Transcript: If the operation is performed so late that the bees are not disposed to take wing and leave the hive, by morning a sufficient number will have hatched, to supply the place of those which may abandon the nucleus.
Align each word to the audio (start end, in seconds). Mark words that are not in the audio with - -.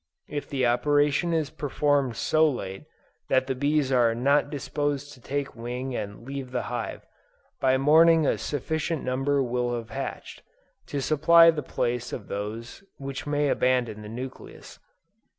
If 0.27 0.49
the 0.49 0.65
operation 0.65 1.31
is 1.31 1.51
performed 1.51 2.15
so 2.15 2.49
late 2.49 2.85
that 3.29 3.45
the 3.45 3.53
bees 3.53 3.91
are 3.91 4.15
not 4.15 4.49
disposed 4.49 5.13
to 5.13 5.21
take 5.21 5.55
wing 5.55 5.95
and 5.95 6.25
leave 6.25 6.49
the 6.49 6.63
hive, 6.73 7.05
by 7.59 7.77
morning 7.77 8.25
a 8.25 8.39
sufficient 8.39 9.03
number 9.03 9.43
will 9.43 9.75
have 9.75 9.91
hatched, 9.91 10.41
to 10.87 11.03
supply 11.03 11.51
the 11.51 11.61
place 11.61 12.11
of 12.11 12.29
those 12.29 12.83
which 12.97 13.27
may 13.27 13.47
abandon 13.49 14.01
the 14.01 14.09
nucleus. 14.09 14.79